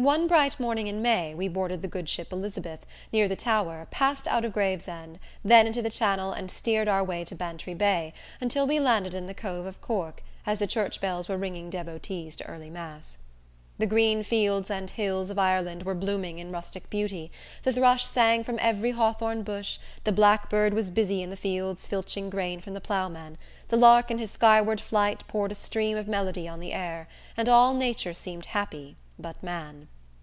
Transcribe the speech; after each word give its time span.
One 0.00 0.28
bright 0.28 0.60
morning 0.60 0.86
in 0.86 1.02
May, 1.02 1.34
we 1.34 1.48
boarded 1.48 1.82
the 1.82 1.88
good 1.88 2.08
ship 2.08 2.32
Elizabeth, 2.32 2.86
near 3.12 3.26
the 3.26 3.34
Tower, 3.34 3.88
passed 3.90 4.28
out 4.28 4.44
of 4.44 4.52
Gravesend, 4.52 5.18
then 5.44 5.66
into 5.66 5.82
the 5.82 5.90
channel 5.90 6.32
and 6.32 6.52
steered 6.52 6.86
our 6.86 7.02
way 7.02 7.24
to 7.24 7.34
Bantry 7.34 7.74
Bay, 7.74 8.14
until 8.40 8.64
we 8.64 8.78
landed 8.78 9.12
in 9.12 9.26
the 9.26 9.34
cove 9.34 9.66
of 9.66 9.80
Cork, 9.80 10.22
as 10.46 10.60
the 10.60 10.68
church 10.68 11.00
bells 11.00 11.28
were 11.28 11.36
ringing 11.36 11.68
devotees 11.68 12.36
to 12.36 12.46
early 12.46 12.70
mass. 12.70 13.18
The 13.78 13.88
green 13.88 14.22
fields 14.22 14.70
and 14.70 14.88
hills 14.88 15.30
of 15.30 15.38
Ireland 15.40 15.82
were 15.82 15.96
blooming 15.96 16.38
in 16.38 16.52
rustic 16.52 16.88
beauty, 16.90 17.32
the 17.64 17.72
thrush 17.72 18.06
sang 18.06 18.44
from 18.44 18.60
every 18.60 18.92
hawthorn 18.92 19.42
bush, 19.42 19.78
the 20.04 20.12
blackbird 20.12 20.74
was 20.74 20.90
busy 20.90 21.22
in 21.24 21.30
the 21.30 21.36
fields 21.36 21.88
filching 21.88 22.30
grain 22.30 22.60
from 22.60 22.74
the 22.74 22.80
ploughman, 22.80 23.36
the 23.66 23.76
lark, 23.76 24.12
in 24.12 24.18
his 24.18 24.30
skyward 24.30 24.80
flight 24.80 25.26
poured 25.26 25.50
a 25.50 25.56
stream 25.56 25.96
of 25.98 26.06
melody 26.06 26.46
on 26.46 26.60
the 26.60 26.72
air, 26.72 27.08
and 27.36 27.48
all 27.48 27.74
Nature 27.74 28.14
seemed 28.14 28.44
happy, 28.46 28.94
but 29.20 29.40
man. 29.42 29.88